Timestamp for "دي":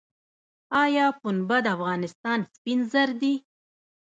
3.21-3.33